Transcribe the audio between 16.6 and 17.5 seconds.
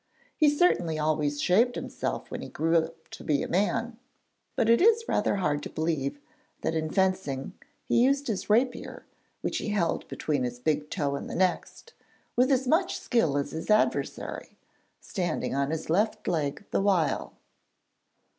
the while.